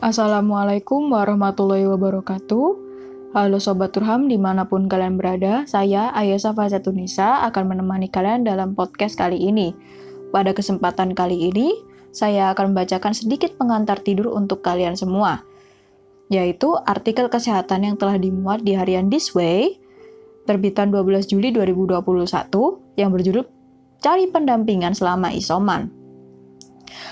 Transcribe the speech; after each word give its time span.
Assalamualaikum 0.00 1.12
warahmatullahi 1.12 1.84
wabarakatuh. 1.84 2.66
Halo 3.36 3.60
Sobat 3.60 3.92
Turham 3.92 4.32
di 4.32 4.40
mana 4.40 4.64
pun 4.64 4.88
kalian 4.88 5.20
berada, 5.20 5.68
saya 5.68 6.08
Ayasa 6.16 6.56
Fazatunisa 6.56 7.44
akan 7.44 7.68
menemani 7.68 8.08
kalian 8.08 8.40
dalam 8.40 8.72
podcast 8.72 9.20
kali 9.20 9.36
ini. 9.36 9.76
Pada 10.32 10.56
kesempatan 10.56 11.12
kali 11.12 11.52
ini, 11.52 11.76
saya 12.16 12.48
akan 12.56 12.72
membacakan 12.72 13.12
sedikit 13.12 13.60
pengantar 13.60 14.00
tidur 14.00 14.32
untuk 14.32 14.64
kalian 14.64 14.96
semua, 14.96 15.44
yaitu 16.32 16.72
artikel 16.88 17.28
kesehatan 17.28 17.84
yang 17.84 18.00
telah 18.00 18.16
dimuat 18.16 18.64
di 18.64 18.72
harian 18.72 19.12
This 19.12 19.36
Way, 19.36 19.84
terbitan 20.48 20.88
12 20.88 21.28
Juli 21.28 21.52
2021, 21.52 22.00
yang 22.96 23.12
berjudul 23.12 23.44
Cari 24.00 24.32
Pendampingan 24.32 24.96
Selama 24.96 25.28
Isoman. 25.28 25.99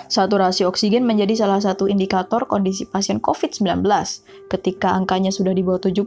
Saturasi 0.09 0.65
oksigen 0.65 1.05
menjadi 1.05 1.45
salah 1.45 1.61
satu 1.61 1.87
indikator 1.87 2.49
kondisi 2.49 2.89
pasien 2.89 3.21
COVID-19. 3.21 3.85
Ketika 4.49 4.97
angkanya 4.97 5.29
sudah 5.29 5.53
di 5.53 5.61
bawah 5.61 5.83
70, 5.83 6.07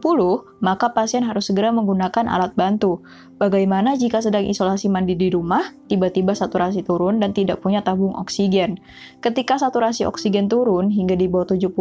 maka 0.63 0.91
pasien 0.91 1.27
harus 1.27 1.49
segera 1.49 1.69
menggunakan 1.69 2.25
alat 2.25 2.57
bantu. 2.57 3.03
Bagaimana 3.37 3.97
jika 3.97 4.21
sedang 4.21 4.45
isolasi 4.45 4.89
mandiri 4.89 5.29
di 5.29 5.29
rumah, 5.33 5.73
tiba-tiba 5.89 6.37
saturasi 6.37 6.85
turun 6.85 7.17
dan 7.17 7.33
tidak 7.33 7.61
punya 7.61 7.81
tabung 7.81 8.13
oksigen? 8.17 8.81
Ketika 9.21 9.57
saturasi 9.57 10.05
oksigen 10.05 10.49
turun 10.49 10.93
hingga 10.93 11.17
di 11.17 11.25
bawah 11.29 11.53
70, 11.53 11.73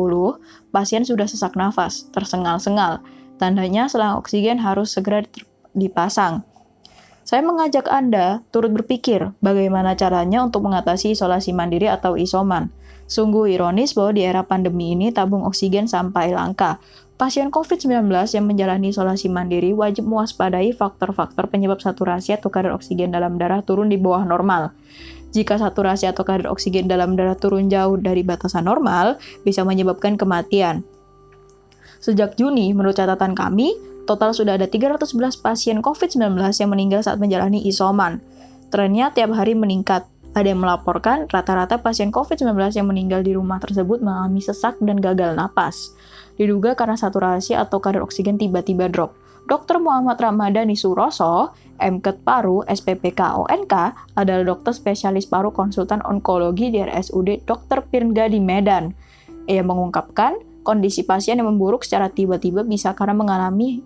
pasien 0.72 1.04
sudah 1.04 1.28
sesak 1.28 1.56
nafas, 1.56 2.08
tersengal-sengal. 2.12 3.04
Tandanya 3.40 3.88
selang 3.88 4.20
oksigen 4.20 4.60
harus 4.60 4.92
segera 4.92 5.24
dipasang. 5.72 6.44
Saya 7.30 7.46
mengajak 7.46 7.86
Anda 7.86 8.42
turut 8.50 8.74
berpikir 8.74 9.30
bagaimana 9.38 9.94
caranya 9.94 10.42
untuk 10.42 10.66
mengatasi 10.66 11.14
isolasi 11.14 11.54
mandiri 11.54 11.86
atau 11.86 12.18
isoman. 12.18 12.74
Sungguh 13.06 13.54
ironis 13.54 13.94
bahwa 13.94 14.18
di 14.18 14.26
era 14.26 14.42
pandemi 14.42 14.98
ini 14.98 15.14
tabung 15.14 15.46
oksigen 15.46 15.86
sampai 15.86 16.34
langka. 16.34 16.82
Pasien 17.14 17.54
COVID-19 17.54 18.10
yang 18.10 18.50
menjalani 18.50 18.90
isolasi 18.90 19.30
mandiri 19.30 19.70
wajib 19.70 20.10
mewaspadai 20.10 20.74
faktor-faktor 20.74 21.46
penyebab 21.46 21.78
saturasi 21.78 22.34
atau 22.34 22.50
kadar 22.50 22.74
oksigen 22.74 23.14
dalam 23.14 23.38
darah 23.38 23.62
turun 23.62 23.86
di 23.86 23.94
bawah 23.94 24.26
normal. 24.26 24.74
Jika 25.30 25.54
saturasi 25.54 26.10
atau 26.10 26.26
kadar 26.26 26.50
oksigen 26.50 26.90
dalam 26.90 27.14
darah 27.14 27.38
turun 27.38 27.70
jauh 27.70 27.94
dari 27.94 28.26
batasan 28.26 28.66
normal, 28.66 29.22
bisa 29.46 29.62
menyebabkan 29.62 30.18
kematian. 30.18 30.82
Sejak 32.02 32.34
Juni, 32.34 32.74
menurut 32.74 32.98
catatan 32.98 33.38
kami, 33.38 33.78
total 34.06 34.36
sudah 34.36 34.56
ada 34.60 34.68
311 34.68 35.40
pasien 35.40 35.80
COVID-19 35.80 36.36
yang 36.36 36.70
meninggal 36.70 37.00
saat 37.04 37.18
menjalani 37.18 37.64
isoman. 37.66 38.20
Trennya 38.70 39.10
tiap 39.10 39.34
hari 39.34 39.58
meningkat. 39.58 40.06
Ada 40.30 40.54
yang 40.54 40.62
melaporkan 40.62 41.26
rata-rata 41.26 41.82
pasien 41.82 42.14
COVID-19 42.14 42.54
yang 42.78 42.86
meninggal 42.86 43.26
di 43.26 43.34
rumah 43.34 43.58
tersebut 43.58 43.98
mengalami 43.98 44.38
sesak 44.38 44.78
dan 44.78 45.02
gagal 45.02 45.34
napas. 45.34 45.90
Diduga 46.38 46.78
karena 46.78 46.94
saturasi 46.94 47.58
atau 47.58 47.82
kadar 47.82 48.06
oksigen 48.06 48.38
tiba-tiba 48.38 48.86
drop. 48.86 49.10
Dr. 49.50 49.82
Muhammad 49.82 50.22
Ramadhani 50.22 50.78
Suroso, 50.78 51.50
MKet 51.82 52.22
Paru, 52.22 52.62
SPPK 52.70 53.42
ONK, 53.42 53.74
adalah 54.14 54.46
dokter 54.46 54.70
spesialis 54.70 55.26
paru 55.26 55.50
konsultan 55.50 55.98
onkologi 56.06 56.70
di 56.70 56.78
RSUD 56.78 57.42
Dr. 57.50 57.82
Pirnga 57.90 58.30
di 58.30 58.38
Medan. 58.38 58.94
Ia 59.50 59.66
mengungkapkan, 59.66 60.38
kondisi 60.62 61.02
pasien 61.02 61.42
yang 61.42 61.50
memburuk 61.50 61.82
secara 61.82 62.12
tiba-tiba 62.12 62.62
bisa 62.62 62.94
karena 62.94 63.18
mengalami 63.18 63.82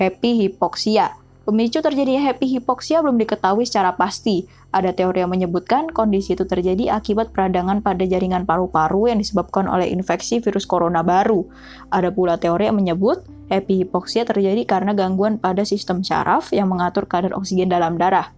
happy 0.00 0.48
hipoksia. 0.48 1.20
Pemicu 1.44 1.84
terjadinya 1.84 2.24
happy 2.32 2.46
hipoksia 2.56 3.04
belum 3.04 3.20
diketahui 3.20 3.68
secara 3.68 3.92
pasti. 4.00 4.48
Ada 4.70 4.94
teori 4.96 5.20
yang 5.20 5.34
menyebutkan 5.34 5.90
kondisi 5.90 6.38
itu 6.38 6.46
terjadi 6.46 6.94
akibat 6.94 7.34
peradangan 7.34 7.82
pada 7.84 8.06
jaringan 8.06 8.46
paru-paru 8.46 9.10
yang 9.10 9.18
disebabkan 9.18 9.66
oleh 9.66 9.90
infeksi 9.90 10.38
virus 10.38 10.64
corona 10.64 11.04
baru. 11.04 11.44
Ada 11.92 12.14
pula 12.14 12.40
teori 12.40 12.70
yang 12.70 12.78
menyebut 12.78 13.26
happy 13.50 13.84
hipoksia 13.84 14.24
terjadi 14.24 14.62
karena 14.64 14.94
gangguan 14.94 15.36
pada 15.36 15.66
sistem 15.66 16.00
syaraf 16.06 16.54
yang 16.54 16.70
mengatur 16.70 17.04
kadar 17.04 17.34
oksigen 17.34 17.68
dalam 17.68 17.98
darah. 17.98 18.30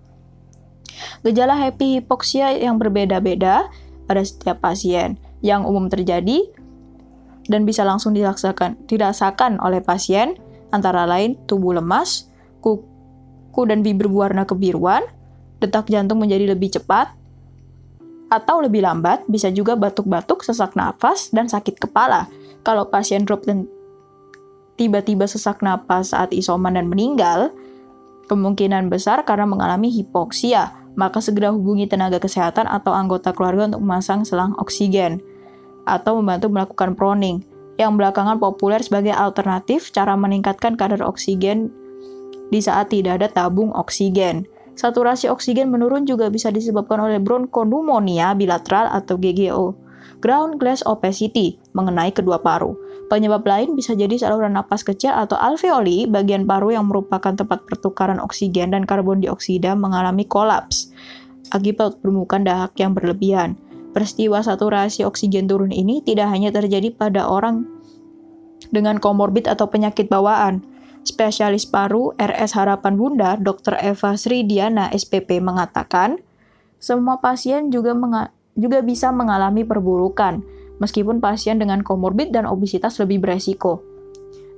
Gejala 1.21 1.55
happy 1.59 2.01
hipoksia 2.01 2.57
yang 2.59 2.81
berbeda-beda 2.81 3.69
pada 4.09 4.23
setiap 4.25 4.65
pasien. 4.65 5.21
Yang 5.45 5.69
umum 5.69 5.91
terjadi 5.93 6.49
dan 7.51 7.67
bisa 7.67 7.83
langsung 7.85 8.15
dirasakan 8.15 9.59
oleh 9.61 9.83
pasien 9.83 10.39
antara 10.73 11.05
lain 11.05 11.39
tubuh 11.47 11.77
lemas, 11.77 12.27
kuku 12.65 13.63
dan 13.69 13.85
bibir 13.85 14.09
berwarna 14.09 14.49
kebiruan, 14.49 15.05
detak 15.63 15.87
jantung 15.93 16.19
menjadi 16.19 16.57
lebih 16.57 16.75
cepat, 16.75 17.13
atau 18.33 18.65
lebih 18.65 18.81
lambat, 18.81 19.29
bisa 19.29 19.53
juga 19.53 19.77
batuk-batuk, 19.77 20.41
sesak 20.41 20.73
nafas, 20.73 21.29
dan 21.31 21.53
sakit 21.53 21.77
kepala. 21.77 22.33
Kalau 22.65 22.89
pasien 22.89 23.29
drop 23.29 23.45
dan 23.45 23.69
tiba-tiba 24.81 25.29
sesak 25.29 25.61
napas 25.61 26.17
saat 26.17 26.33
isoman 26.33 26.81
dan 26.81 26.89
meninggal, 26.89 27.53
kemungkinan 28.33 28.89
besar 28.89 29.29
karena 29.29 29.45
mengalami 29.45 29.93
hipoksia, 29.93 30.73
maka 30.97 31.21
segera 31.21 31.53
hubungi 31.53 31.85
tenaga 31.85 32.17
kesehatan 32.17 32.65
atau 32.65 32.97
anggota 32.97 33.37
keluarga 33.37 33.69
untuk 33.69 33.85
memasang 33.85 34.25
selang 34.25 34.57
oksigen 34.57 35.21
atau 35.85 36.17
membantu 36.21 36.49
melakukan 36.49 36.97
proning 36.97 37.45
yang 37.81 37.97
belakangan 37.97 38.37
populer 38.37 38.81
sebagai 38.85 39.17
alternatif 39.17 39.93
cara 39.93 40.17
meningkatkan 40.17 40.77
kadar 40.77 41.01
oksigen 41.05 41.73
di 42.53 42.61
saat 42.61 42.93
tidak 42.93 43.21
ada 43.23 43.29
tabung 43.33 43.73
oksigen. 43.73 44.45
Saturasi 44.73 45.29
oksigen 45.29 45.69
menurun 45.69 46.09
juga 46.09 46.33
bisa 46.33 46.49
disebabkan 46.49 47.01
oleh 47.01 47.21
bronchopneumonia 47.21 48.33
bilateral 48.33 48.89
atau 48.89 49.21
GGO, 49.21 49.77
ground 50.25 50.57
glass 50.57 50.81
opacity, 50.89 51.61
mengenai 51.77 52.13
kedua 52.13 52.41
paru. 52.41 52.77
Penyebab 53.13 53.45
lain 53.45 53.77
bisa 53.77 53.93
jadi 53.93 54.17
saluran 54.17 54.57
napas 54.57 54.81
kecil 54.81 55.13
atau 55.13 55.37
alveoli, 55.37 56.09
bagian 56.09 56.49
paru 56.49 56.73
yang 56.73 56.89
merupakan 56.89 57.37
tempat 57.37 57.69
pertukaran 57.69 58.17
oksigen 58.17 58.73
dan 58.73 58.89
karbon 58.89 59.21
dioksida 59.21 59.77
mengalami 59.77 60.25
kolaps 60.25 60.89
akibat 61.53 62.01
permukaan 62.01 62.49
dahak 62.49 62.73
yang 62.81 62.97
berlebihan. 62.97 63.61
Peristiwa 63.93 64.41
saturasi 64.41 65.05
oksigen 65.05 65.45
turun 65.45 65.69
ini 65.69 66.01
tidak 66.01 66.33
hanya 66.33 66.49
terjadi 66.49 66.97
pada 66.97 67.29
orang 67.29 67.69
dengan 68.73 68.97
komorbid 68.97 69.45
atau 69.45 69.69
penyakit 69.69 70.09
bawaan. 70.09 70.65
Spesialis 71.05 71.69
paru 71.69 72.15
RS 72.17 72.57
Harapan 72.57 72.95
Bunda, 72.97 73.35
Dr. 73.37 73.77
Eva 73.77 74.17
Sri 74.17 74.47
Diana 74.49 74.89
SPP 74.95 75.43
mengatakan, 75.43 76.23
semua 76.79 77.19
pasien 77.19 77.69
juga 77.75 77.93
juga 78.55 78.81
bisa 78.81 79.11
mengalami 79.11 79.67
perburukan, 79.67 80.41
meskipun 80.79 81.19
pasien 81.19 81.59
dengan 81.59 81.83
komorbid 81.83 82.31
dan 82.31 82.47
obesitas 82.47 82.97
lebih 83.03 83.19
beresiko. 83.19 83.83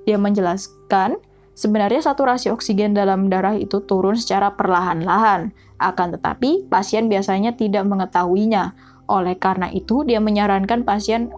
Dia 0.05 0.21
menjelaskan, 0.21 1.16
sebenarnya 1.56 2.05
saturasi 2.05 2.53
oksigen 2.53 2.93
dalam 2.93 3.33
darah 3.33 3.56
itu 3.56 3.81
turun 3.81 4.15
secara 4.21 4.53
perlahan-lahan, 4.53 5.49
akan 5.81 6.09
tetapi 6.21 6.69
pasien 6.69 7.09
biasanya 7.09 7.56
tidak 7.56 7.89
mengetahuinya 7.89 8.77
oleh 9.10 9.37
karena 9.37 9.69
itu, 9.70 10.03
dia 10.06 10.19
menyarankan 10.20 10.82
pasien 10.82 11.32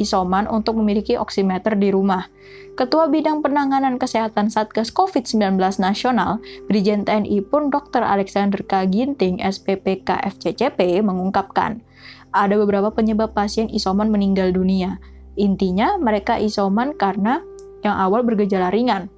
isoman 0.00 0.48
untuk 0.48 0.80
memiliki 0.80 1.20
oximeter 1.20 1.76
di 1.76 1.92
rumah. 1.92 2.26
Ketua 2.74 3.12
Bidang 3.12 3.44
Penanganan 3.44 4.00
Kesehatan 4.00 4.48
Satgas 4.48 4.88
COVID-19 4.88 5.60
Nasional, 5.82 6.40
Brigjen 6.70 7.04
TNI 7.04 7.44
pun 7.44 7.68
Dr. 7.68 8.00
Alexander 8.00 8.64
K. 8.64 8.88
Ginting, 8.88 9.44
SPPK 9.44 10.24
FCCP, 10.32 11.04
mengungkapkan, 11.04 11.84
ada 12.32 12.56
beberapa 12.56 12.88
penyebab 12.88 13.36
pasien 13.36 13.68
isoman 13.68 14.08
meninggal 14.08 14.54
dunia. 14.56 14.96
Intinya, 15.36 16.00
mereka 16.00 16.40
isoman 16.40 16.96
karena 16.96 17.44
yang 17.84 18.00
awal 18.00 18.24
bergejala 18.24 18.72
ringan. 18.72 19.12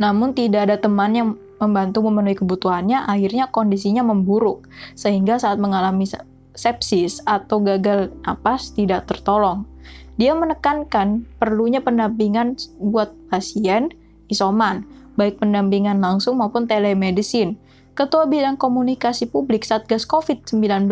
Namun 0.00 0.32
tidak 0.32 0.70
ada 0.70 0.76
teman 0.80 1.12
yang 1.12 1.28
membantu 1.60 2.02
memenuhi 2.04 2.36
kebutuhannya, 2.38 3.04
akhirnya 3.04 3.50
kondisinya 3.52 4.02
memburuk, 4.02 4.66
sehingga 4.98 5.36
saat 5.38 5.60
mengalami 5.60 6.08
sepsis 6.54 7.20
atau 7.26 7.60
gagal 7.60 8.14
napas 8.22 8.72
tidak 8.72 9.10
tertolong. 9.10 9.66
Dia 10.14 10.32
menekankan 10.32 11.26
perlunya 11.42 11.82
pendampingan 11.82 12.54
buat 12.78 13.10
pasien 13.28 13.90
isoman, 14.30 14.86
baik 15.18 15.42
pendampingan 15.42 15.98
langsung 15.98 16.38
maupun 16.38 16.70
telemedicine. 16.70 17.58
Ketua 17.94 18.26
Bidang 18.26 18.58
Komunikasi 18.58 19.30
Publik 19.30 19.62
Satgas 19.62 20.06
COVID-19, 20.06 20.90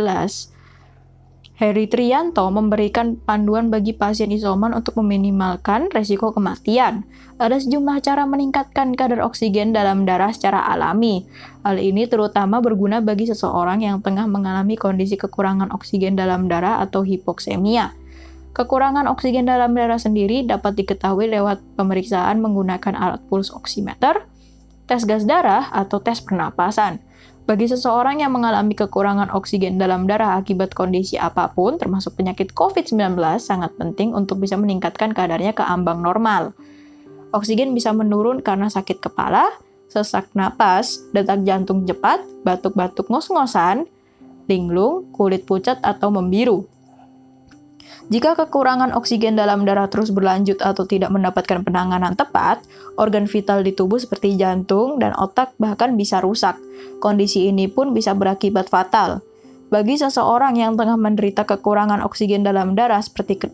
Heri 1.52 1.84
Trianto 1.84 2.48
memberikan 2.48 3.20
panduan 3.20 3.68
bagi 3.68 3.92
pasien 3.92 4.32
isoman 4.32 4.72
untuk 4.72 4.96
meminimalkan 5.04 5.92
resiko 5.92 6.32
kematian. 6.32 7.04
Ada 7.36 7.60
sejumlah 7.60 8.00
cara 8.00 8.24
meningkatkan 8.24 8.96
kadar 8.96 9.20
oksigen 9.20 9.76
dalam 9.76 10.08
darah 10.08 10.32
secara 10.32 10.64
alami. 10.64 11.28
Hal 11.60 11.76
ini 11.76 12.08
terutama 12.08 12.64
berguna 12.64 13.04
bagi 13.04 13.28
seseorang 13.28 13.84
yang 13.84 14.00
tengah 14.00 14.24
mengalami 14.24 14.80
kondisi 14.80 15.20
kekurangan 15.20 15.68
oksigen 15.76 16.16
dalam 16.16 16.48
darah 16.48 16.80
atau 16.80 17.04
hipoksemia. 17.04 17.92
Kekurangan 18.56 19.04
oksigen 19.12 19.44
dalam 19.44 19.76
darah 19.76 20.00
sendiri 20.00 20.48
dapat 20.48 20.72
diketahui 20.76 21.28
lewat 21.28 21.60
pemeriksaan 21.76 22.40
menggunakan 22.40 22.96
alat 22.96 23.20
puls 23.28 23.52
oximeter, 23.52 24.24
tes 24.88 25.04
gas 25.04 25.24
darah, 25.28 25.68
atau 25.72 26.00
tes 26.00 26.20
pernapasan. 26.20 27.00
Bagi 27.42 27.66
seseorang 27.66 28.22
yang 28.22 28.30
mengalami 28.30 28.78
kekurangan 28.78 29.34
oksigen 29.34 29.74
dalam 29.74 30.06
darah 30.06 30.38
akibat 30.38 30.78
kondisi 30.78 31.18
apa 31.18 31.50
pun, 31.50 31.74
termasuk 31.74 32.14
penyakit 32.14 32.54
COVID-19, 32.54 33.18
sangat 33.42 33.74
penting 33.74 34.14
untuk 34.14 34.38
bisa 34.38 34.54
meningkatkan 34.54 35.10
kadarnya 35.10 35.50
ke 35.50 35.66
ambang 35.66 36.06
normal. 36.06 36.54
Oksigen 37.34 37.74
bisa 37.74 37.90
menurun 37.90 38.46
karena 38.46 38.70
sakit 38.70 39.02
kepala, 39.02 39.50
sesak 39.90 40.30
napas, 40.38 41.02
detak 41.10 41.42
jantung 41.42 41.82
cepat, 41.82 42.22
batuk-batuk 42.46 43.10
ngos-ngosan, 43.10 43.90
linglung, 44.46 45.10
kulit 45.10 45.42
pucat, 45.42 45.82
atau 45.82 46.14
membiru. 46.14 46.70
Jika 48.10 48.34
kekurangan 48.34 48.90
oksigen 48.96 49.38
dalam 49.38 49.62
darah 49.62 49.86
terus 49.86 50.10
berlanjut 50.10 50.58
atau 50.58 50.82
tidak 50.82 51.14
mendapatkan 51.14 51.62
penanganan 51.62 52.18
tepat, 52.18 52.64
organ 52.98 53.30
vital 53.30 53.62
di 53.62 53.70
tubuh 53.70 54.00
seperti 54.00 54.34
jantung 54.34 54.98
dan 54.98 55.14
otak 55.14 55.54
bahkan 55.62 55.94
bisa 55.94 56.18
rusak. 56.18 56.58
Kondisi 56.98 57.46
ini 57.46 57.70
pun 57.70 57.94
bisa 57.94 58.16
berakibat 58.16 58.66
fatal. 58.66 59.22
Bagi 59.72 59.96
seseorang 59.96 60.58
yang 60.58 60.76
tengah 60.76 61.00
menderita 61.00 61.46
kekurangan 61.48 62.04
oksigen 62.04 62.44
dalam 62.44 62.76
darah 62.76 63.00
seperti 63.00 63.34
ke 63.40 63.48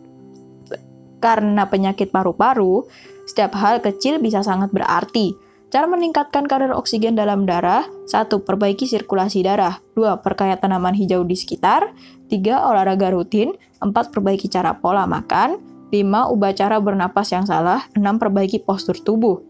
karena 1.19 1.67
penyakit 1.67 2.15
paru-paru, 2.15 2.87
setiap 3.27 3.59
hal 3.59 3.83
kecil 3.83 4.23
bisa 4.23 4.43
sangat 4.43 4.71
berarti. 4.71 5.35
Cara 5.69 5.85
meningkatkan 5.85 6.49
kadar 6.49 6.73
oksigen 6.73 7.13
dalam 7.13 7.45
darah, 7.45 7.85
1. 8.09 8.41
Perbaiki 8.41 8.89
sirkulasi 8.89 9.45
darah 9.45 9.85
2. 9.93 10.25
Perkaya 10.25 10.57
tanaman 10.57 10.97
hijau 10.97 11.29
di 11.29 11.37
sekitar 11.37 11.93
3. 12.33 12.41
Olahraga 12.73 13.13
rutin 13.13 13.53
4. 13.85 13.93
Perbaiki 13.93 14.49
cara 14.49 14.81
pola 14.81 15.05
makan 15.05 15.61
5. 15.93 16.33
Ubah 16.33 16.57
cara 16.57 16.81
bernapas 16.81 17.29
yang 17.37 17.45
salah 17.45 17.85
6. 17.93 18.01
Perbaiki 18.01 18.65
postur 18.65 18.97
tubuh 18.97 19.45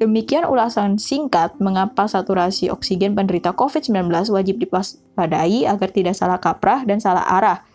Demikian 0.00 0.48
ulasan 0.48 0.96
singkat 0.96 1.60
mengapa 1.60 2.08
saturasi 2.08 2.72
oksigen 2.72 3.12
penderita 3.12 3.52
COVID-19 3.52 4.32
wajib 4.32 4.56
diwaspadai 4.64 5.68
agar 5.68 5.92
tidak 5.92 6.16
salah 6.16 6.40
kaprah 6.40 6.88
dan 6.88 7.04
salah 7.04 7.20
arah. 7.28 7.68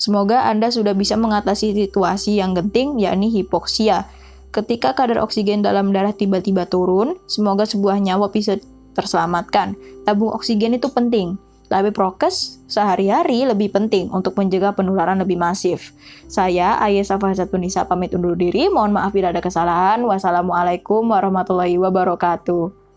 Semoga 0.00 0.48
Anda 0.48 0.72
sudah 0.72 0.96
bisa 0.96 1.20
mengatasi 1.20 1.76
situasi 1.76 2.40
yang 2.40 2.56
genting, 2.56 2.96
yakni 2.96 3.28
hipoksia, 3.28 4.08
Ketika 4.48 4.96
kadar 4.96 5.20
oksigen 5.20 5.60
dalam 5.60 5.92
darah 5.92 6.16
tiba-tiba 6.16 6.64
turun, 6.64 7.20
semoga 7.28 7.68
sebuah 7.68 8.00
nyawa 8.00 8.32
bisa 8.32 8.56
terselamatkan. 8.96 9.76
Tabung 10.08 10.32
oksigen 10.32 10.74
itu 10.74 10.88
penting, 10.88 11.36
tapi 11.68 11.92
prokes 11.92 12.64
sehari-hari 12.64 13.44
lebih 13.44 13.68
penting 13.68 14.08
untuk 14.08 14.32
mencegah 14.40 14.72
penularan 14.72 15.20
lebih 15.20 15.36
masif. 15.36 15.92
Saya, 16.26 16.80
Ayah 16.80 17.04
Safazatun 17.04 17.60
Nisa, 17.60 17.84
pamit 17.84 18.16
undur 18.16 18.34
diri. 18.34 18.72
Mohon 18.72 18.96
maaf 18.96 19.12
bila 19.12 19.30
ada 19.30 19.44
kesalahan. 19.44 20.00
Wassalamualaikum 20.00 21.04
warahmatullahi 21.12 21.76
wabarakatuh. 21.76 22.87